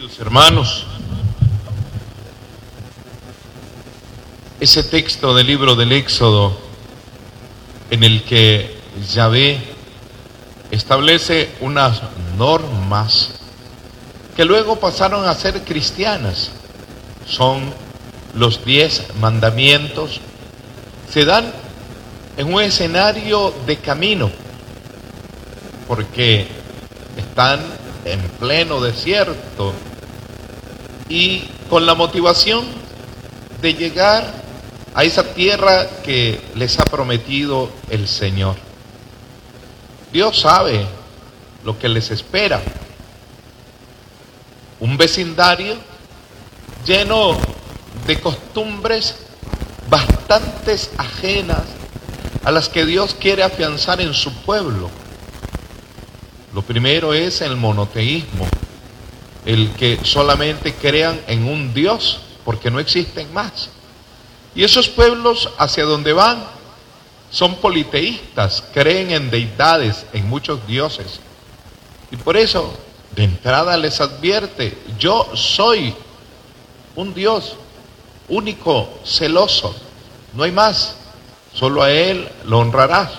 Queridos 0.00 0.18
hermanos, 0.18 0.86
ese 4.58 4.82
texto 4.82 5.34
del 5.34 5.46
libro 5.46 5.74
del 5.74 5.92
Éxodo 5.92 6.56
en 7.90 8.02
el 8.04 8.22
que 8.22 8.78
Yahvé 9.12 9.60
establece 10.70 11.50
unas 11.60 12.00
normas 12.38 13.32
que 14.34 14.46
luego 14.46 14.80
pasaron 14.80 15.28
a 15.28 15.34
ser 15.34 15.60
cristianas, 15.64 16.50
son 17.26 17.60
los 18.34 18.64
diez 18.64 19.04
mandamientos, 19.20 20.18
se 21.12 21.26
dan 21.26 21.52
en 22.38 22.54
un 22.54 22.62
escenario 22.62 23.52
de 23.66 23.76
camino, 23.76 24.30
porque 25.86 26.48
están 27.18 27.60
en 28.06 28.18
pleno 28.38 28.80
desierto 28.80 29.74
y 31.10 31.42
con 31.68 31.84
la 31.84 31.94
motivación 31.94 32.64
de 33.60 33.74
llegar 33.74 34.32
a 34.94 35.04
esa 35.04 35.34
tierra 35.34 35.86
que 36.04 36.40
les 36.54 36.78
ha 36.78 36.84
prometido 36.84 37.68
el 37.90 38.08
Señor. 38.08 38.56
Dios 40.12 40.40
sabe 40.40 40.86
lo 41.64 41.78
que 41.78 41.88
les 41.88 42.10
espera. 42.10 42.62
Un 44.78 44.96
vecindario 44.96 45.76
lleno 46.86 47.36
de 48.06 48.20
costumbres 48.20 49.16
bastantes 49.90 50.92
ajenas 50.96 51.62
a 52.44 52.52
las 52.52 52.68
que 52.68 52.86
Dios 52.86 53.16
quiere 53.18 53.42
afianzar 53.42 54.00
en 54.00 54.14
su 54.14 54.32
pueblo. 54.42 54.88
Lo 56.54 56.62
primero 56.62 57.12
es 57.12 57.40
el 57.42 57.56
monoteísmo, 57.56 58.46
el 59.44 59.70
que 59.72 59.98
solamente 60.04 60.74
crean 60.74 61.20
en 61.26 61.46
un 61.46 61.72
Dios, 61.72 62.20
porque 62.44 62.70
no 62.70 62.80
existen 62.80 63.32
más. 63.32 63.70
Y 64.54 64.64
esos 64.64 64.88
pueblos 64.88 65.50
hacia 65.58 65.84
donde 65.84 66.12
van 66.12 66.44
son 67.30 67.56
politeístas, 67.56 68.64
creen 68.74 69.12
en 69.12 69.30
deidades, 69.30 70.04
en 70.12 70.28
muchos 70.28 70.66
dioses. 70.66 71.20
Y 72.10 72.16
por 72.16 72.36
eso, 72.36 72.74
de 73.14 73.24
entrada 73.24 73.76
les 73.76 74.00
advierte, 74.00 74.76
yo 74.98 75.30
soy 75.34 75.94
un 76.96 77.14
Dios 77.14 77.54
único, 78.28 78.88
celoso, 79.04 79.74
no 80.34 80.42
hay 80.42 80.52
más, 80.52 80.96
solo 81.54 81.82
a 81.82 81.90
Él 81.92 82.28
lo 82.44 82.58
honrarás. 82.58 83.10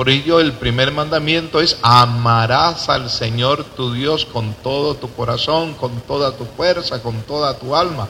Por 0.00 0.08
ello 0.08 0.40
el 0.40 0.54
primer 0.54 0.92
mandamiento 0.92 1.60
es 1.60 1.76
amarás 1.82 2.88
al 2.88 3.10
Señor 3.10 3.64
tu 3.64 3.92
Dios 3.92 4.24
con 4.24 4.54
todo 4.54 4.94
tu 4.94 5.12
corazón, 5.12 5.74
con 5.74 6.00
toda 6.00 6.34
tu 6.38 6.46
fuerza, 6.46 7.02
con 7.02 7.20
toda 7.20 7.58
tu 7.58 7.76
alma 7.76 8.08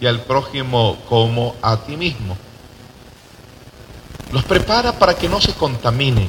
y 0.00 0.06
al 0.06 0.20
prójimo 0.20 0.98
como 1.08 1.56
a 1.60 1.78
ti 1.78 1.96
mismo. 1.96 2.36
Los 4.30 4.44
prepara 4.44 4.96
para 4.96 5.14
que 5.14 5.28
no 5.28 5.40
se 5.40 5.52
contaminen. 5.54 6.28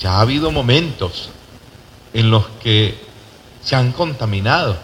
Ya 0.00 0.14
ha 0.14 0.22
habido 0.22 0.50
momentos 0.50 1.28
en 2.14 2.32
los 2.32 2.48
que 2.64 2.98
se 3.62 3.76
han 3.76 3.92
contaminado. 3.92 4.76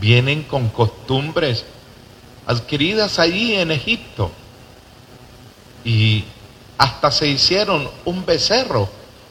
Vienen 0.00 0.44
con 0.44 0.68
costumbres 0.68 1.64
adquiridas 2.46 3.18
allí 3.18 3.56
en 3.56 3.72
Egipto. 3.72 4.30
Y 5.84 6.24
hasta 6.78 7.10
se 7.10 7.28
hicieron 7.28 7.88
un 8.04 8.24
becerro 8.24 8.88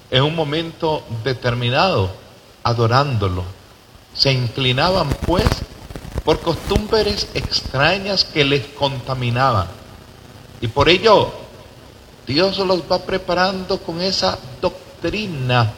en 0.09 0.23
un 0.23 0.35
momento 0.35 1.03
determinado, 1.23 2.09
adorándolo. 2.63 3.43
Se 4.13 4.31
inclinaban 4.31 5.09
pues 5.25 5.47
por 6.23 6.39
costumbres 6.39 7.27
extrañas 7.33 8.23
que 8.23 8.43
les 8.45 8.65
contaminaban. 8.67 9.67
Y 10.61 10.67
por 10.67 10.89
ello 10.89 11.31
Dios 12.25 12.57
los 12.59 12.81
va 12.91 12.99
preparando 12.99 13.77
con 13.79 14.01
esa 14.01 14.37
doctrina 14.61 15.71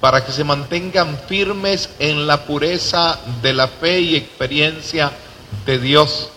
para 0.00 0.24
que 0.24 0.32
se 0.32 0.44
mantengan 0.44 1.18
firmes 1.26 1.88
en 1.98 2.26
la 2.26 2.44
pureza 2.44 3.18
de 3.40 3.54
la 3.54 3.66
fe 3.66 4.00
y 4.00 4.16
experiencia 4.16 5.10
de 5.64 5.78
Dios. 5.78 6.28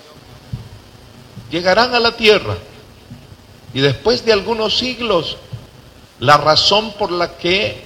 Llegarán 1.51 1.93
a 1.93 1.99
la 1.99 2.15
tierra 2.15 2.55
y 3.73 3.81
después 3.81 4.25
de 4.25 4.33
algunos 4.33 4.77
siglos, 4.77 5.37
la 6.19 6.37
razón 6.37 6.93
por 6.93 7.11
la 7.11 7.37
que 7.37 7.83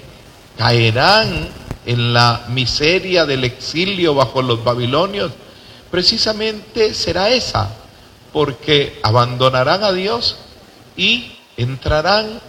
caerán 0.58 1.50
en 1.86 2.14
la 2.14 2.46
miseria 2.50 3.26
del 3.26 3.44
exilio 3.44 4.16
bajo 4.16 4.42
los 4.42 4.64
babilonios, 4.64 5.32
precisamente 5.92 6.94
será 6.94 7.30
esa, 7.30 7.70
porque 8.32 9.00
abandonarán 9.04 9.84
a 9.84 9.92
Dios 9.92 10.38
y 10.96 11.34
entrarán 11.58 12.40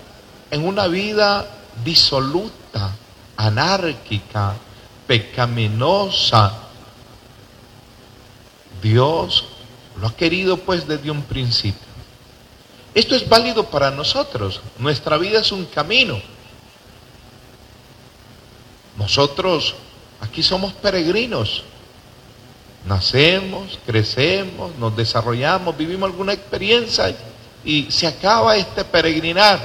en 0.51 0.67
una 0.67 0.87
vida 0.87 1.47
disoluta, 1.85 2.93
anárquica, 3.37 4.55
pecaminosa. 5.07 6.53
Dios 8.81 9.45
lo 10.01 10.07
ha 10.07 10.17
querido 10.17 10.57
pues 10.59 10.87
desde 10.87 11.11
un 11.11 11.23
principio. 11.23 11.94
Esto 12.95 13.17
es 13.17 13.29
válido 13.29 13.65
para 13.65 13.91
nosotros. 13.91 14.61
Nuestra 14.79 15.19
vida 15.19 15.41
es 15.41 15.51
un 15.51 15.65
camino. 15.67 16.21
Nosotros 18.97 19.75
aquí 20.21 20.43
somos 20.43 20.73
peregrinos. 20.75 21.65
Nacemos, 22.87 23.79
crecemos, 23.85 24.77
nos 24.77 24.95
desarrollamos, 24.95 25.77
vivimos 25.77 26.11
alguna 26.11 26.35
experiencia 26.35 27.17
y 27.65 27.91
se 27.91 28.07
acaba 28.07 28.57
este 28.57 28.85
peregrinar. 28.85 29.59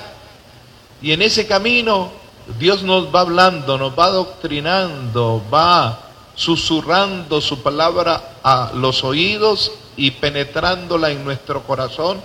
Y 1.01 1.11
en 1.11 1.22
ese 1.22 1.46
camino 1.46 2.11
Dios 2.57 2.81
nos 2.81 3.13
va 3.13 3.22
hablando, 3.22 3.78
nos 3.78 3.97
va 3.97 4.06
adoctrinando, 4.06 5.44
va 5.53 6.00
susurrando 6.34 7.41
su 7.41 7.61
palabra 7.61 8.38
a 8.41 8.72
los 8.73 9.03
oídos 9.03 9.72
y 9.97 10.11
penetrándola 10.11 11.11
en 11.11 11.23
nuestro 11.23 11.61
corazón 11.63 12.22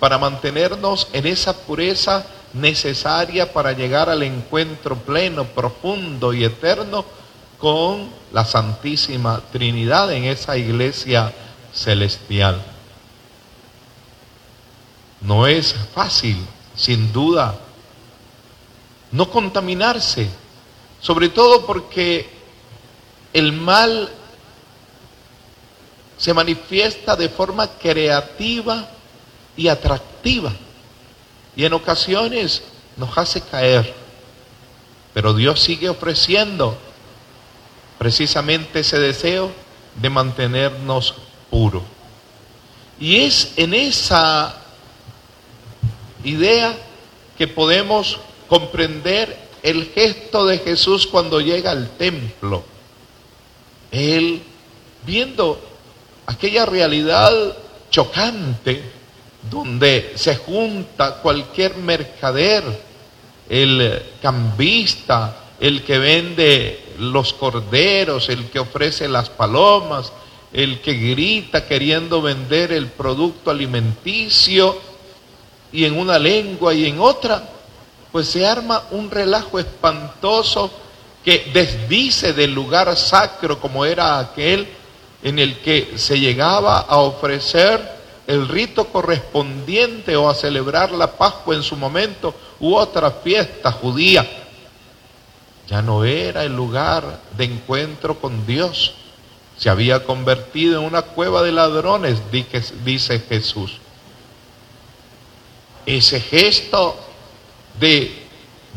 para 0.00 0.18
mantenernos 0.18 1.08
en 1.12 1.26
esa 1.26 1.54
pureza 1.54 2.24
necesaria 2.54 3.52
para 3.52 3.72
llegar 3.72 4.08
al 4.08 4.22
encuentro 4.22 4.96
pleno, 4.96 5.44
profundo 5.44 6.32
y 6.32 6.42
eterno 6.42 7.04
con 7.58 8.08
la 8.32 8.44
Santísima 8.44 9.42
Trinidad 9.52 10.10
en 10.12 10.24
esa 10.24 10.56
iglesia 10.56 11.32
celestial. 11.72 12.60
No 15.20 15.46
es 15.46 15.74
fácil, 15.94 16.38
sin 16.74 17.12
duda, 17.12 17.54
no 19.12 19.30
contaminarse, 19.30 20.30
sobre 21.00 21.28
todo 21.28 21.66
porque 21.66 22.30
el 23.34 23.52
mal 23.52 24.08
se 26.16 26.32
manifiesta 26.32 27.16
de 27.16 27.28
forma 27.28 27.66
creativa 27.66 28.88
y 29.56 29.68
atractiva. 29.68 30.52
Y 31.56 31.64
en 31.64 31.72
ocasiones 31.72 32.62
nos 32.96 33.16
hace 33.16 33.40
caer. 33.40 33.94
Pero 35.12 35.34
Dios 35.34 35.60
sigue 35.60 35.88
ofreciendo 35.88 36.76
precisamente 37.98 38.80
ese 38.80 38.98
deseo 38.98 39.50
de 40.00 40.10
mantenernos 40.10 41.14
puros. 41.50 41.82
Y 42.98 43.20
es 43.20 43.52
en 43.56 43.74
esa 43.74 44.56
idea 46.22 46.76
que 47.36 47.48
podemos 47.48 48.18
comprender 48.48 49.38
el 49.62 49.86
gesto 49.94 50.46
de 50.46 50.58
Jesús 50.58 51.06
cuando 51.06 51.40
llega 51.40 51.70
al 51.70 51.90
templo. 51.96 52.62
Él, 53.90 54.42
viendo 55.04 55.60
aquella 56.26 56.66
realidad 56.66 57.32
chocante, 57.90 58.99
donde 59.48 60.12
se 60.16 60.36
junta 60.36 61.16
cualquier 61.16 61.76
mercader, 61.76 62.62
el 63.48 64.02
cambista, 64.20 65.36
el 65.58 65.82
que 65.82 65.98
vende 65.98 66.84
los 66.98 67.32
corderos, 67.32 68.28
el 68.28 68.50
que 68.50 68.58
ofrece 68.58 69.08
las 69.08 69.28
palomas, 69.28 70.12
el 70.52 70.80
que 70.80 70.94
grita 70.94 71.66
queriendo 71.66 72.20
vender 72.22 72.72
el 72.72 72.86
producto 72.88 73.50
alimenticio 73.50 74.78
y 75.72 75.84
en 75.84 75.98
una 75.98 76.18
lengua 76.18 76.74
y 76.74 76.86
en 76.86 77.00
otra, 77.00 77.48
pues 78.10 78.28
se 78.28 78.46
arma 78.46 78.84
un 78.90 79.10
relajo 79.10 79.58
espantoso 79.58 80.70
que 81.24 81.50
desdice 81.52 82.32
del 82.32 82.52
lugar 82.52 82.96
sacro 82.96 83.60
como 83.60 83.84
era 83.84 84.18
aquel 84.18 84.66
en 85.22 85.38
el 85.38 85.58
que 85.58 85.92
se 85.96 86.18
llegaba 86.18 86.80
a 86.80 86.98
ofrecer 86.98 87.99
el 88.30 88.46
rito 88.46 88.86
correspondiente 88.86 90.14
o 90.14 90.30
a 90.30 90.34
celebrar 90.36 90.92
la 90.92 91.10
Pascua 91.10 91.56
en 91.56 91.64
su 91.64 91.74
momento 91.74 92.32
u 92.60 92.76
otra 92.76 93.10
fiesta 93.10 93.72
judía. 93.72 94.24
ya 95.66 95.82
no 95.82 96.04
era 96.04 96.44
el 96.44 96.54
lugar 96.54 97.20
de 97.36 97.44
encuentro 97.44 98.20
con 98.20 98.46
Dios. 98.46 98.94
Se 99.56 99.68
había 99.68 100.04
convertido 100.04 100.80
en 100.80 100.86
una 100.86 101.02
cueva 101.02 101.42
de 101.42 101.50
ladrones, 101.50 102.18
dice 102.84 103.18
Jesús. 103.18 103.78
Ese 105.84 106.20
gesto 106.20 106.96
de 107.80 108.26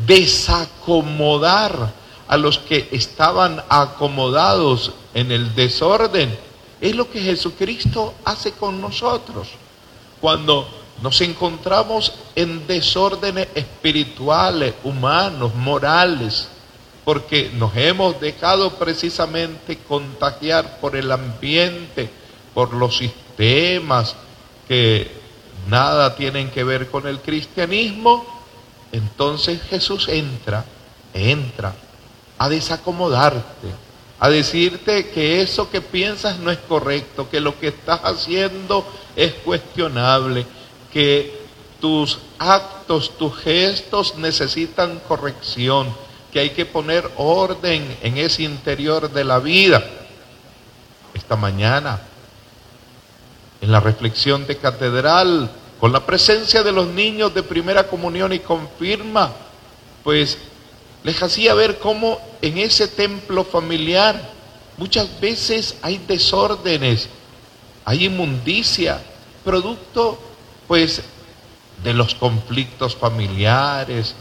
desacomodar 0.08 1.94
a 2.28 2.38
los 2.38 2.58
que 2.58 2.90
estaban 2.92 3.64
acomodados 3.70 4.94
en 5.14 5.32
el 5.32 5.54
desorden 5.54 6.36
es 6.84 6.94
lo 6.94 7.10
que 7.10 7.22
Jesucristo 7.22 8.14
hace 8.26 8.52
con 8.52 8.82
nosotros. 8.82 9.48
Cuando 10.20 10.68
nos 11.02 11.22
encontramos 11.22 12.12
en 12.36 12.68
desórdenes 12.68 13.48
espirituales, 13.56 14.74
humanos, 14.84 15.56
morales, 15.56 16.50
porque 17.06 17.50
nos 17.56 17.74
hemos 17.78 18.20
dejado 18.20 18.72
precisamente 18.72 19.78
contagiar 19.78 20.82
por 20.82 20.98
el 20.98 21.10
ambiente, 21.10 22.10
por 22.54 22.74
los 22.74 22.98
sistemas 22.98 24.18
que 24.68 25.10
nada 25.70 26.18
tienen 26.18 26.52
que 26.52 26.66
ver 26.66 26.92
con 26.92 27.08
el 27.08 27.22
cristianismo, 27.22 28.26
entonces 28.92 29.62
Jesús 29.70 30.10
entra, 30.10 30.66
entra 31.14 31.74
a 32.38 32.50
desacomodarte, 32.50 33.70
a 34.24 34.30
decirte 34.30 35.10
que 35.10 35.42
eso 35.42 35.70
que 35.70 35.82
piensas 35.82 36.40
no 36.40 36.50
es 36.50 36.58
correcto, 36.58 37.30
que 37.30 37.42
lo 37.42 37.60
que 37.60 37.68
estás 37.68 38.00
haciendo 38.06 38.88
es 39.18 39.34
cuestionable, 39.34 40.46
que 40.94 41.42
tus 41.82 42.20
actos, 42.40 43.18
tus 43.18 43.38
gestos 43.40 44.16
necesitan 44.16 45.02
corrección, 45.10 45.94
que 46.32 46.40
hay 46.40 46.52
que 46.52 46.66
poner 46.66 47.12
orden 47.18 47.98
en 48.02 48.18
ese 48.18 48.44
interior 48.44 49.12
de 49.12 49.26
la 49.26 49.40
vida. 49.40 49.84
Esta 51.14 51.36
mañana, 51.36 52.00
en 53.60 53.74
la 53.74 53.82
reflexión 53.82 54.48
de 54.48 54.56
catedral, 54.56 55.52
con 55.82 55.92
la 55.92 56.06
presencia 56.06 56.64
de 56.64 56.72
los 56.72 56.88
niños 56.88 57.34
de 57.34 57.44
primera 57.44 57.90
comunión 57.90 58.32
y 58.32 58.40
confirma, 58.40 59.34
pues 60.02 60.38
les 61.04 61.22
hacía 61.22 61.54
ver 61.54 61.80
cómo 61.80 62.20
en 62.42 62.58
ese 62.58 62.88
templo 62.88 63.44
familiar 63.44 64.32
muchas 64.78 65.20
veces 65.20 65.76
hay 65.82 65.98
desórdenes, 66.08 67.10
hay 67.86 68.06
inmundicia, 68.06 69.02
producto 69.44 70.20
pues 70.68 71.02
de 71.84 71.94
los 71.94 72.16
conflictos 72.16 72.96
familiares, 72.96 74.16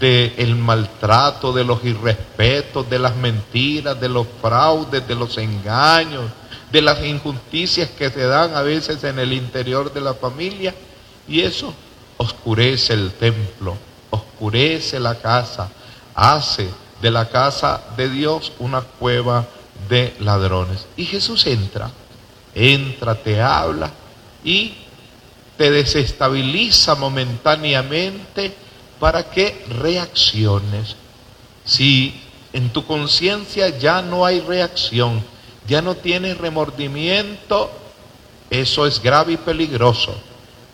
del 0.00 0.54
maltrato, 0.56 1.52
de 1.52 1.64
los 1.64 1.82
irrespetos, 1.84 2.88
de 2.90 2.98
las 2.98 3.16
mentiras, 3.16 3.98
de 3.98 4.08
los 4.08 4.26
fraudes, 4.40 5.06
de 5.08 5.14
los 5.14 5.38
engaños, 5.38 6.30
de 6.70 6.82
las 6.82 7.02
injusticias 7.04 7.88
que 7.90 8.10
se 8.10 8.24
dan 8.24 8.54
a 8.54 8.62
veces 8.62 9.02
en 9.04 9.18
el 9.18 9.32
interior 9.32 9.92
de 9.92 10.00
la 10.00 10.14
familia. 10.14 10.74
Y 11.26 11.40
eso 11.40 11.72
oscurece 12.18 12.92
el 12.92 13.12
templo, 13.12 13.76
oscurece 14.10 15.00
la 15.00 15.14
casa, 15.14 15.70
hace 16.18 16.68
de 17.00 17.10
la 17.12 17.28
casa 17.28 17.80
de 17.96 18.08
Dios 18.08 18.52
una 18.58 18.80
cueva 18.80 19.46
de 19.88 20.14
ladrones. 20.18 20.86
Y 20.96 21.04
Jesús 21.04 21.46
entra, 21.46 21.90
entra, 22.54 23.14
te 23.14 23.40
habla 23.40 23.90
y 24.42 24.74
te 25.56 25.70
desestabiliza 25.70 26.96
momentáneamente 26.96 28.54
para 28.98 29.30
que 29.30 29.64
reacciones. 29.80 30.96
Si 31.64 32.20
en 32.52 32.70
tu 32.70 32.84
conciencia 32.84 33.78
ya 33.78 34.02
no 34.02 34.26
hay 34.26 34.40
reacción, 34.40 35.22
ya 35.68 35.82
no 35.82 35.94
tienes 35.94 36.36
remordimiento, 36.38 37.70
eso 38.50 38.86
es 38.86 39.00
grave 39.00 39.34
y 39.34 39.36
peligroso. 39.36 40.16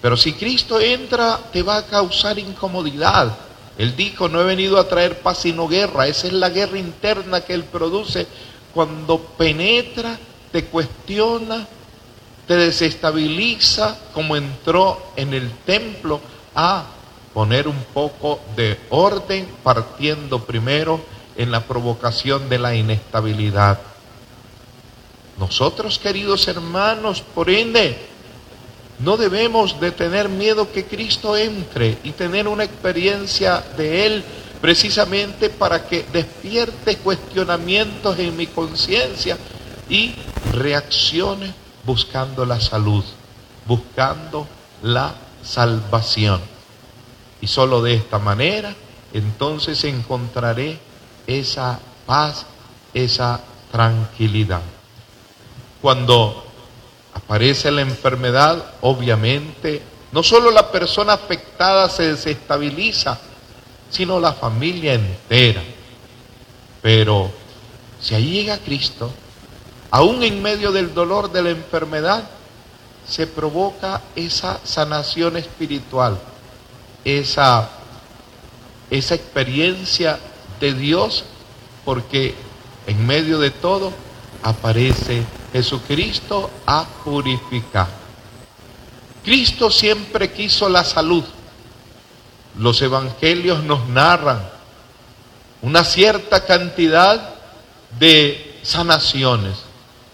Pero 0.01 0.17
si 0.17 0.33
Cristo 0.35 0.81
entra, 0.81 1.39
te 1.53 1.63
va 1.63 1.79
a 1.79 1.87
causar 1.87 2.39
incomodidad. 2.39 3.37
Él 3.79 3.97
dijo, 3.97 4.29
no 4.29 4.41
he 4.41 4.45
venido 4.45 4.79
a 4.79 4.89
traer 4.89 5.19
paz 5.21 5.39
sino 5.39 5.67
guerra. 5.67 6.07
Esa 6.07 6.29
es 6.29 6.33
la 6.33 6.51
guerra 6.51 6.79
interna 6.79 7.41
que 7.41 7.55
Él 7.55 7.65
produce 7.65 8.27
cuando 8.73 9.19
penetra, 9.19 10.19
te 10.53 10.65
cuestiona, 10.67 11.67
te 12.47 12.57
desestabiliza, 12.57 13.99
como 14.13 14.37
entró 14.37 15.13
en 15.17 15.35
el 15.35 15.51
templo 15.65 16.21
a 16.55 16.85
poner 17.33 17.67
un 17.67 17.83
poco 17.93 18.41
de 18.55 18.79
orden 18.91 19.49
partiendo 19.63 20.45
primero 20.45 21.01
en 21.37 21.51
la 21.51 21.61
provocación 21.61 22.49
de 22.49 22.59
la 22.59 22.75
inestabilidad. 22.75 23.81
Nosotros, 25.39 25.99
queridos 25.99 26.47
hermanos, 26.47 27.21
por 27.21 27.51
ende, 27.51 27.99
no 28.99 29.17
debemos 29.17 29.81
de 29.81 29.91
tener 29.91 30.29
miedo 30.29 30.71
que 30.71 30.85
Cristo 30.85 31.37
entre 31.37 31.99
y 32.05 32.13
tener 32.13 32.47
una 32.47 32.65
experiencia 32.65 33.63
de 33.77 34.07
Él 34.07 34.25
precisamente 34.61 35.51
para 35.51 35.87
que 35.87 36.07
despierte 36.13 36.97
cuestionamientos 36.97 38.19
en 38.19 38.37
mi 38.37 38.47
conciencia 38.47 39.37
y 39.89 40.15
reaccione 40.53 41.53
buscando 41.85 42.47
la 42.47 42.61
salud, 42.61 43.05
buscando 43.67 44.47
la 44.83 45.15
salvación. 45.43 46.41
Y 47.41 47.47
solo 47.47 47.83
de 47.83 47.95
esta 47.95 48.19
manera 48.19 48.75
entonces 49.13 49.85
encontraré 49.85 50.79
esa 51.27 51.79
paz, 52.07 52.47
esa 52.93 53.41
tranquilidad. 53.71 54.63
Cuando 55.81 56.44
aparece 57.15 57.71
la 57.71 57.83
enfermedad, 57.83 58.63
obviamente, 58.81 59.81
no 60.13 60.23
solo 60.23 60.51
la 60.51 60.71
persona 60.71 61.15
afectada 61.15 61.89
se 61.89 62.13
desestabiliza, 62.13 63.19
sino 63.91 64.21
la 64.21 64.33
familia 64.33 64.95
entera. 64.95 65.63
Pero 66.83 67.31
si 68.01 68.15
ahí 68.15 68.33
llega 68.33 68.59
Cristo, 68.59 69.11
aún 69.91 70.23
en 70.23 70.43
medio 70.43 70.73
del 70.73 70.93
dolor 70.93 71.33
de 71.33 71.43
la 71.43 71.51
enfermedad, 71.51 72.25
se 73.09 73.27
provoca 73.27 74.03
esa 74.17 74.61
sanación 74.65 75.37
espiritual, 75.37 76.19
esa, 77.05 77.71
esa 78.91 79.15
experiencia 79.15 80.19
de 80.61 80.75
Dios, 80.75 81.25
porque 81.85 82.35
en 82.87 83.07
medio 83.07 83.39
de 83.39 83.51
todo 83.51 83.93
aparece 84.43 85.23
Jesucristo 85.55 86.51
a 86.67 86.85
purificar. 87.05 87.87
Cristo 89.23 89.71
siempre 89.71 90.33
quiso 90.33 90.69
la 90.69 90.83
salud. 90.83 91.23
Los 92.59 92.83
evangelios 92.83 93.63
nos 93.63 93.89
narran 93.89 94.45
una 95.63 95.85
cierta 95.85 96.45
cantidad 96.45 97.37
de 98.01 98.59
sanaciones. 98.65 99.55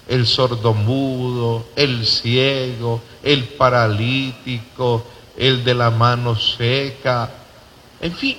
El 0.07 0.27
sordomudo, 0.27 1.65
el 1.75 2.07
ciego, 2.07 3.01
el 3.23 3.45
paralítico, 3.45 5.07
el 5.39 5.65
de 5.65 5.73
la 5.75 5.91
mano 5.91 6.37
seca, 6.39 7.31
en 8.03 8.15
fin, 8.15 8.37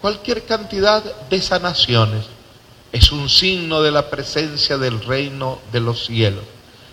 cualquier 0.00 0.46
cantidad 0.46 1.02
de 1.28 1.42
sanaciones 1.42 2.37
es 2.92 3.12
un 3.12 3.28
signo 3.28 3.82
de 3.82 3.90
la 3.90 4.10
presencia 4.10 4.78
del 4.78 5.00
reino 5.02 5.58
de 5.72 5.80
los 5.80 6.06
cielos. 6.06 6.44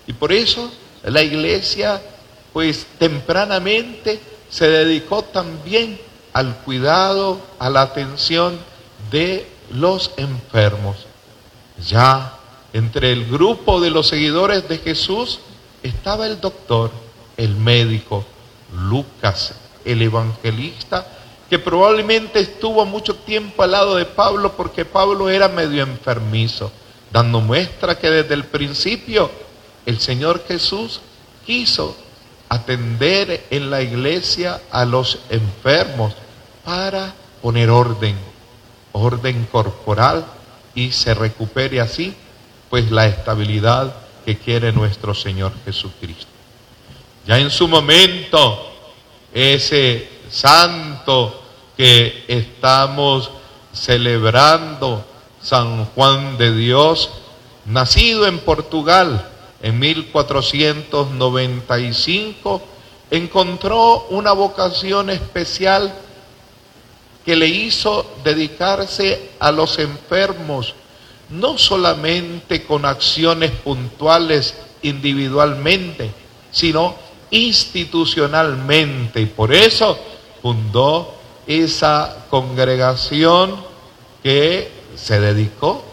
Y 0.08 0.14
por 0.14 0.32
eso 0.32 0.72
la 1.04 1.22
iglesia, 1.22 2.02
pues 2.54 2.86
tempranamente 3.00 4.20
se 4.50 4.68
dedicó 4.68 5.24
también 5.24 6.00
al 6.34 6.58
cuidado, 6.58 7.40
a 7.60 7.70
la 7.70 7.82
atención 7.82 8.60
de 9.12 9.48
los 9.72 10.12
enfermos. 10.18 10.98
Ya 11.88 12.38
entre 12.74 13.12
el 13.12 13.30
grupo 13.30 13.80
de 13.80 13.90
los 13.90 14.08
seguidores 14.08 14.68
de 14.68 14.78
Jesús 14.80 15.40
estaba 15.82 16.28
el 16.28 16.42
doctor, 16.42 16.92
el 17.38 17.56
médico, 17.56 18.26
Lucas, 18.74 19.54
el 19.86 20.02
evangelista, 20.02 21.08
que 21.50 21.60
probablemente 21.60 22.40
estuvo 22.40 22.86
mucho 22.86 23.16
tiempo 23.16 23.64
al 23.64 23.72
lado 23.72 23.96
de 23.96 24.06
Pablo 24.06 24.54
porque 24.58 24.86
Pablo 24.86 25.30
era 25.30 25.48
medio 25.48 25.84
enfermizo, 25.84 26.72
dando 27.12 27.42
muestra 27.42 27.98
que 27.98 28.10
desde 28.10 28.34
el 28.34 28.46
principio 28.46 29.30
el 29.86 30.00
Señor 30.00 30.44
Jesús 30.48 31.02
quiso 31.46 31.96
atender 32.50 33.46
en 33.50 33.70
la 33.70 33.82
iglesia 33.82 34.62
a 34.72 34.86
los 34.86 35.20
enfermos 35.30 36.14
para 36.64 37.14
poner 37.42 37.70
orden, 37.70 38.16
orden 38.92 39.48
corporal 39.52 40.26
y 40.74 40.92
se 40.92 41.14
recupere 41.14 41.80
así 41.80 42.14
pues 42.70 42.90
la 42.92 43.08
estabilidad 43.08 43.96
que 44.26 44.38
quiere 44.38 44.72
nuestro 44.72 45.14
Señor 45.14 45.54
Jesucristo. 45.64 46.28
Ya 47.28 47.40
en 47.40 47.52
su 47.52 47.68
momento 47.68 48.72
ese 49.34 50.15
santo 50.30 51.42
que 51.76 52.26
estamos 52.28 53.32
celebrando 53.74 55.04
San 55.42 55.86
Juan 55.86 56.38
de 56.38 56.56
Dios, 56.56 57.10
nacido 57.66 58.28
en 58.28 58.38
Portugal 58.40 59.32
en 59.62 59.80
1495, 59.80 62.62
encontró 63.12 64.08
una 64.10 64.32
vocación 64.32 65.10
especial 65.10 65.94
que 67.26 67.36
le 67.36 67.48
hizo 67.48 68.06
dedicarse 68.24 69.32
a 69.40 69.52
los 69.52 69.78
enfermos, 69.80 70.76
no 71.30 71.58
solamente 71.58 72.64
con 72.64 72.86
acciones 72.86 73.52
puntuales 73.52 74.54
individualmente, 74.84 76.12
sino 76.52 76.96
institucionalmente. 77.32 79.22
Y 79.22 79.26
por 79.26 79.54
eso 79.54 79.98
fundó 80.46 81.12
esa 81.48 82.28
congregación 82.30 83.56
que 84.22 84.72
se 84.96 85.20
dedicó 85.20 85.84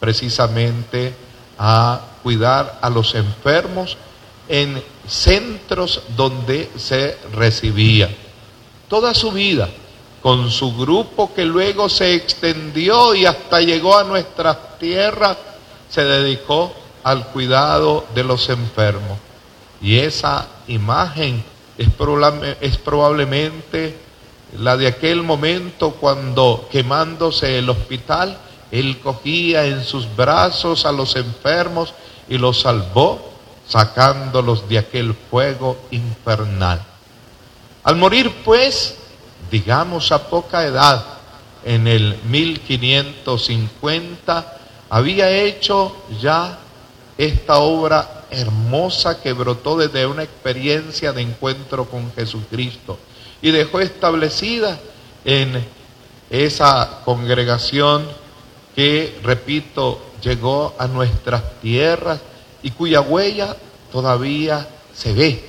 precisamente 0.00 1.14
a 1.56 2.00
cuidar 2.20 2.80
a 2.82 2.90
los 2.90 3.14
enfermos 3.14 3.96
en 4.48 4.82
centros 5.06 6.02
donde 6.16 6.68
se 6.76 7.18
recibía. 7.32 8.10
Toda 8.88 9.14
su 9.14 9.30
vida, 9.30 9.68
con 10.20 10.50
su 10.50 10.76
grupo 10.76 11.32
que 11.32 11.44
luego 11.44 11.88
se 11.88 12.16
extendió 12.16 13.14
y 13.14 13.26
hasta 13.26 13.60
llegó 13.60 13.96
a 13.96 14.02
nuestras 14.02 14.76
tierras, 14.80 15.36
se 15.88 16.02
dedicó 16.02 16.72
al 17.04 17.28
cuidado 17.28 18.06
de 18.12 18.24
los 18.24 18.48
enfermos. 18.48 19.20
Y 19.80 19.98
esa 19.98 20.48
imagen 20.66 21.44
es, 21.80 21.88
es 22.60 22.76
probablemente 22.76 23.96
la 24.58 24.76
de 24.76 24.88
aquel 24.88 25.22
momento 25.22 25.92
cuando 25.92 26.68
quemándose 26.70 27.58
el 27.58 27.70
hospital, 27.70 28.36
él 28.70 29.00
cogía 29.00 29.64
en 29.64 29.82
sus 29.82 30.14
brazos 30.14 30.84
a 30.84 30.92
los 30.92 31.16
enfermos 31.16 31.94
y 32.28 32.36
los 32.38 32.60
salvó, 32.60 33.32
sacándolos 33.66 34.68
de 34.68 34.76
aquel 34.78 35.14
fuego 35.30 35.78
infernal. 35.90 36.84
Al 37.84 37.96
morir, 37.96 38.30
pues, 38.44 38.98
digamos 39.50 40.12
a 40.12 40.28
poca 40.28 40.66
edad, 40.66 41.02
en 41.64 41.88
el 41.88 42.18
1550, 42.24 44.58
había 44.90 45.30
hecho 45.30 45.96
ya 46.20 46.58
esta 47.16 47.56
obra 47.58 48.19
hermosa 48.30 49.20
que 49.20 49.32
brotó 49.32 49.76
desde 49.76 50.06
una 50.06 50.22
experiencia 50.22 51.12
de 51.12 51.22
encuentro 51.22 51.86
con 51.86 52.12
Jesucristo 52.12 52.98
y 53.42 53.50
dejó 53.50 53.80
establecida 53.80 54.78
en 55.24 55.64
esa 56.30 57.00
congregación 57.04 58.06
que, 58.74 59.18
repito, 59.22 60.00
llegó 60.22 60.74
a 60.78 60.86
nuestras 60.86 61.42
tierras 61.60 62.20
y 62.62 62.70
cuya 62.70 63.00
huella 63.00 63.56
todavía 63.90 64.68
se 64.94 65.12
ve 65.12 65.44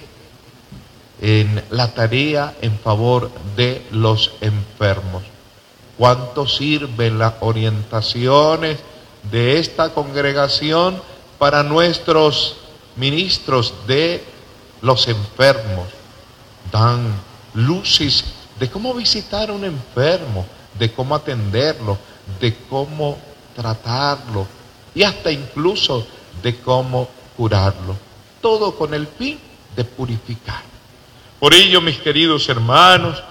en 1.21 1.63
la 1.69 1.93
tarea 1.93 2.55
en 2.61 2.77
favor 2.79 3.29
de 3.55 3.85
los 3.91 4.31
enfermos. 4.41 5.23
¿Cuánto 5.97 6.47
sirven 6.47 7.19
las 7.19 7.35
orientaciones 7.41 8.79
de 9.29 9.59
esta 9.59 9.89
congregación 9.93 10.99
para 11.37 11.61
nuestros 11.61 12.57
ministros 12.95 13.73
de 13.87 14.23
los 14.81 15.07
enfermos? 15.07 15.87
Dan 16.71 17.13
luces 17.53 18.23
de 18.59 18.69
cómo 18.69 18.93
visitar 18.93 19.49
a 19.49 19.53
un 19.53 19.65
enfermo, 19.65 20.45
de 20.77 20.91
cómo 20.91 21.15
atenderlo, 21.15 21.97
de 22.39 22.55
cómo 22.69 23.17
tratarlo 23.55 24.47
y 24.93 25.03
hasta 25.03 25.31
incluso 25.31 26.05
de 26.41 26.57
cómo 26.57 27.09
curarlo. 27.35 27.95
Todo 28.41 28.75
con 28.75 28.93
el 28.93 29.07
fin 29.07 29.39
de 29.75 29.83
purificar. 29.83 30.61
Por 31.39 31.53
ello, 31.53 31.81
mis 31.81 31.97
queridos 31.99 32.47
hermanos, 32.49 33.21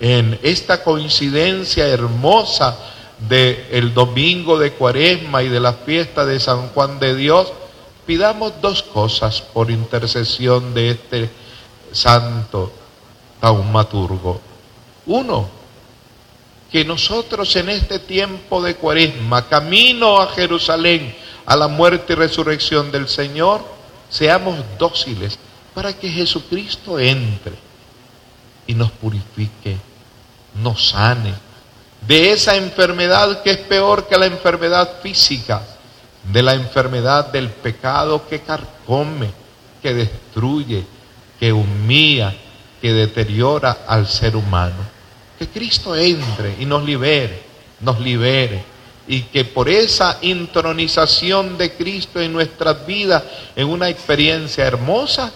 en 0.00 0.38
esta 0.42 0.82
coincidencia 0.82 1.86
hermosa 1.86 2.76
del 3.28 3.66
el 3.70 3.94
domingo 3.94 4.58
de 4.58 4.72
Cuaresma 4.72 5.42
y 5.42 5.48
de 5.48 5.60
la 5.60 5.74
fiesta 5.74 6.24
de 6.24 6.40
San 6.40 6.68
Juan 6.68 6.98
de 6.98 7.14
Dios, 7.14 7.52
pidamos 8.06 8.52
dos 8.60 8.82
cosas 8.82 9.40
por 9.40 9.70
intercesión 9.70 10.74
de 10.74 10.90
este 10.90 11.30
santo 11.92 12.72
taumaturgo. 13.40 14.40
Uno, 15.06 15.48
que 16.70 16.84
nosotros 16.84 17.54
en 17.56 17.68
este 17.68 17.98
tiempo 17.98 18.62
de 18.62 18.76
cuaresma, 18.76 19.48
camino 19.48 20.20
a 20.20 20.28
Jerusalén, 20.28 21.14
a 21.44 21.56
la 21.56 21.68
muerte 21.68 22.14
y 22.14 22.16
resurrección 22.16 22.90
del 22.90 23.08
Señor, 23.08 23.62
seamos 24.08 24.56
dóciles 24.78 25.38
para 25.74 25.92
que 25.92 26.08
Jesucristo 26.08 26.98
entre 26.98 27.54
y 28.66 28.74
nos 28.74 28.90
purifique, 28.92 29.76
nos 30.62 30.88
sane 30.88 31.34
de 32.06 32.32
esa 32.32 32.56
enfermedad 32.56 33.42
que 33.42 33.50
es 33.52 33.58
peor 33.58 34.08
que 34.08 34.18
la 34.18 34.26
enfermedad 34.26 35.00
física, 35.02 35.62
de 36.24 36.42
la 36.42 36.54
enfermedad 36.54 37.32
del 37.32 37.48
pecado 37.48 38.28
que 38.28 38.40
carcome, 38.40 39.30
que 39.80 39.94
destruye, 39.94 40.84
que 41.38 41.52
humilla, 41.52 42.34
que 42.80 42.92
deteriora 42.92 43.78
al 43.86 44.06
ser 44.06 44.36
humano. 44.36 44.76
Que 45.38 45.48
Cristo 45.48 45.96
entre 45.96 46.56
y 46.60 46.66
nos 46.66 46.84
libere, 46.84 47.42
nos 47.80 47.98
libere. 48.00 48.64
Y 49.08 49.22
que 49.22 49.44
por 49.44 49.68
esa 49.68 50.18
intronización 50.22 51.58
de 51.58 51.72
Cristo 51.72 52.20
en 52.20 52.32
nuestras 52.32 52.86
vidas, 52.86 53.24
en 53.56 53.68
una 53.68 53.88
experiencia 53.88 54.64
hermosa, 54.64 55.32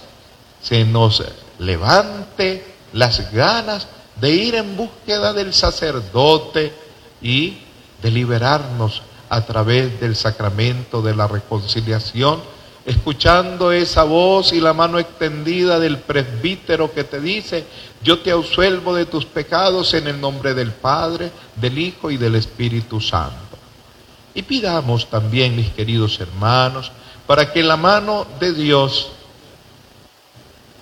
se 0.63 0.85
nos 0.85 1.23
levante 1.59 2.65
las 2.93 3.33
ganas 3.33 3.89
de 4.21 4.31
ir 4.31 4.55
en 4.55 4.77
búsqueda 4.77 5.33
del 5.33 5.53
sacerdote 5.53 6.73
y 7.21 7.59
de 8.03 8.11
liberarnos 8.11 9.03
a 9.29 9.41
través 9.45 10.01
del 10.01 10.17
sacramento 10.17 11.03
de 11.03 11.15
la 11.15 11.27
reconciliación 11.27 12.41
escuchando 12.87 13.73
esa 13.73 14.05
voz 14.05 14.53
y 14.53 14.61
la 14.61 14.73
mano 14.73 15.01
extendida 15.01 15.81
del 15.81 15.99
presbítero 15.99 16.93
que 16.95 17.03
te 17.03 17.21
dice, 17.21 17.67
yo 18.03 18.21
te 18.21 18.31
absuelvo 18.31 18.95
de 18.95 19.07
tus 19.07 19.27
pecados 19.27 19.93
en 19.95 20.07
el 20.07 20.21
nombre 20.21 20.55
del 20.55 20.71
Padre, 20.71 21.33
del 21.57 21.79
Hijo 21.79 22.13
y 22.13 22.17
del 22.17 22.37
Espíritu 22.37 23.01
Santo. 23.01 23.35
Y 24.35 24.43
pidamos 24.43 25.11
también, 25.11 25.57
mis 25.57 25.71
queridos 25.71 26.21
hermanos, 26.21 26.93
para 27.27 27.53
que 27.53 27.65
la 27.65 27.77
mano 27.77 28.25
de 28.39 28.53
Dios 28.53 29.11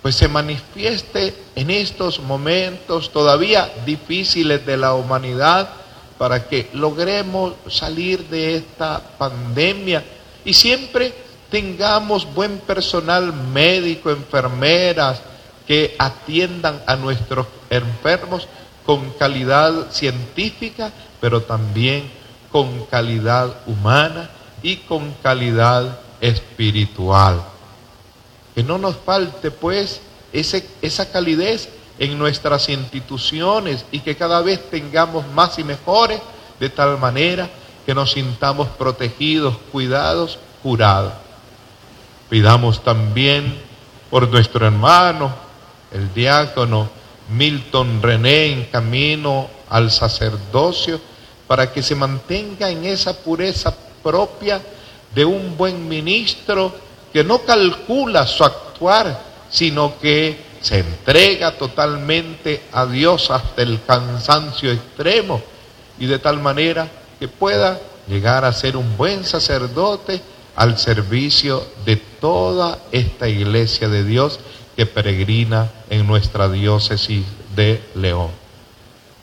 pues 0.02 0.16
se 0.16 0.28
manifieste 0.28 1.34
en 1.56 1.70
estos 1.70 2.20
momentos 2.20 3.10
todavía 3.10 3.72
difíciles 3.86 4.66
de 4.66 4.76
la 4.76 4.92
humanidad 4.92 5.70
para 6.18 6.48
que 6.48 6.70
logremos 6.72 7.54
salir 7.68 8.28
de 8.28 8.56
esta 8.56 9.00
pandemia 9.18 10.04
y 10.44 10.52
siempre 10.54 11.12
tengamos 11.50 12.32
buen 12.34 12.58
personal 12.58 13.32
médico, 13.32 14.10
enfermeras, 14.10 15.20
que 15.66 15.94
atiendan 15.98 16.82
a 16.86 16.96
nuestros 16.96 17.46
enfermos 17.70 18.46
con 18.84 19.10
calidad 19.12 19.90
científica, 19.90 20.92
pero 21.20 21.42
también 21.42 22.10
con 22.52 22.84
calidad 22.86 23.54
humana 23.66 24.30
y 24.62 24.76
con 24.76 25.12
calidad 25.22 25.98
espiritual. 26.20 27.42
Que 28.54 28.62
no 28.62 28.78
nos 28.78 28.96
falte 28.96 29.50
pues 29.50 30.00
ese, 30.32 30.68
esa 30.82 31.10
calidez 31.10 31.68
en 31.98 32.18
nuestras 32.18 32.68
instituciones 32.68 33.84
y 33.92 34.00
que 34.00 34.16
cada 34.16 34.40
vez 34.42 34.70
tengamos 34.70 35.26
más 35.28 35.58
y 35.58 35.64
mejores 35.64 36.20
de 36.58 36.68
tal 36.68 36.98
manera 36.98 37.48
que 37.86 37.94
nos 37.94 38.12
sintamos 38.12 38.68
protegidos, 38.68 39.56
cuidados, 39.70 40.38
curados. 40.62 41.12
Pidamos 42.28 42.82
también 42.82 43.60
por 44.10 44.28
nuestro 44.28 44.66
hermano, 44.66 45.32
el 45.92 46.12
diácono 46.14 46.88
Milton 47.30 48.02
René, 48.02 48.46
en 48.46 48.64
camino 48.64 49.48
al 49.70 49.90
sacerdocio, 49.90 51.00
para 51.46 51.72
que 51.72 51.82
se 51.82 51.94
mantenga 51.94 52.70
en 52.70 52.84
esa 52.84 53.12
pureza 53.16 53.74
propia 54.02 54.60
de 55.14 55.24
un 55.24 55.56
buen 55.56 55.88
ministro 55.88 56.74
que 57.12 57.22
no 57.22 57.40
calcula 57.42 58.26
su 58.26 58.44
actuar, 58.44 59.20
sino 59.50 59.98
que 59.98 60.43
se 60.64 60.78
entrega 60.78 61.58
totalmente 61.58 62.62
a 62.72 62.86
Dios 62.86 63.30
hasta 63.30 63.60
el 63.60 63.82
cansancio 63.86 64.72
extremo 64.72 65.42
y 65.98 66.06
de 66.06 66.18
tal 66.18 66.40
manera 66.40 66.88
que 67.20 67.28
pueda 67.28 67.78
llegar 68.08 68.46
a 68.46 68.52
ser 68.52 68.78
un 68.78 68.96
buen 68.96 69.24
sacerdote 69.24 70.22
al 70.56 70.78
servicio 70.78 71.62
de 71.84 71.96
toda 71.96 72.78
esta 72.92 73.28
iglesia 73.28 73.90
de 73.90 74.04
Dios 74.04 74.40
que 74.74 74.86
peregrina 74.86 75.70
en 75.90 76.06
nuestra 76.06 76.48
diócesis 76.48 77.26
de 77.54 77.82
León. 77.94 78.30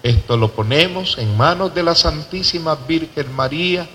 Esto 0.03 0.37
lo 0.37 0.51
ponemos 0.51 1.17
en 1.17 1.35
manos 1.35 1.73
de 1.73 1.81
la 1.81 1.95
Santísima 1.95 2.75
Virgen 2.75 3.33
María 3.33 3.89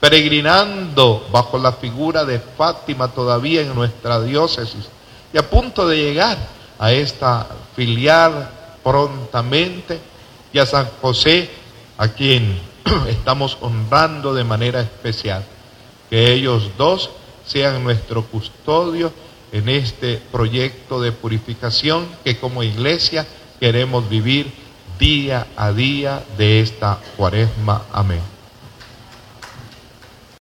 peregrinando 0.00 1.28
bajo 1.30 1.58
la 1.58 1.72
figura 1.72 2.24
de 2.24 2.38
Fátima 2.38 3.08
todavía 3.08 3.60
en 3.60 3.74
nuestra 3.74 4.18
diócesis 4.22 4.86
y 5.30 5.36
a 5.36 5.50
punto 5.50 5.86
de 5.86 5.98
llegar 5.98 6.55
a 6.78 6.92
esta 6.92 7.46
filial 7.74 8.50
prontamente 8.82 9.98
y 10.52 10.58
a 10.58 10.66
San 10.66 10.88
José 11.00 11.50
a 11.98 12.08
quien 12.08 12.58
estamos 13.08 13.58
honrando 13.60 14.34
de 14.34 14.44
manera 14.44 14.80
especial. 14.80 15.44
Que 16.10 16.32
ellos 16.32 16.70
dos 16.78 17.10
sean 17.44 17.82
nuestro 17.82 18.24
custodio 18.24 19.12
en 19.52 19.68
este 19.68 20.20
proyecto 20.30 21.00
de 21.00 21.12
purificación 21.12 22.06
que 22.24 22.38
como 22.38 22.62
iglesia 22.62 23.26
queremos 23.60 24.08
vivir 24.08 24.52
día 24.98 25.46
a 25.56 25.72
día 25.72 26.22
de 26.36 26.60
esta 26.60 26.98
cuaresma. 27.16 27.82
Amén. 27.92 28.35